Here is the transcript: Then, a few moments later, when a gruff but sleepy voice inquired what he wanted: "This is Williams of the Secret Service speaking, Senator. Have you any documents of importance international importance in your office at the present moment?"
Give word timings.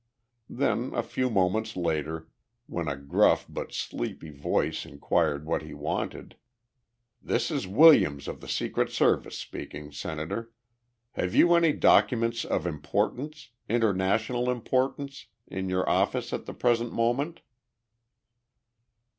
Then, 0.49 0.95
a 0.95 1.03
few 1.03 1.29
moments 1.29 1.77
later, 1.77 2.27
when 2.65 2.87
a 2.87 2.95
gruff 2.97 3.45
but 3.47 3.71
sleepy 3.71 4.31
voice 4.31 4.83
inquired 4.83 5.45
what 5.45 5.61
he 5.61 5.75
wanted: 5.75 6.37
"This 7.21 7.51
is 7.51 7.67
Williams 7.67 8.27
of 8.27 8.41
the 8.41 8.47
Secret 8.47 8.89
Service 8.89 9.37
speaking, 9.37 9.91
Senator. 9.91 10.51
Have 11.11 11.35
you 11.35 11.53
any 11.53 11.71
documents 11.71 12.43
of 12.45 12.65
importance 12.65 13.51
international 13.69 14.49
importance 14.49 15.27
in 15.45 15.69
your 15.69 15.87
office 15.87 16.33
at 16.33 16.47
the 16.47 16.53
present 16.55 16.91
moment?" 16.91 17.41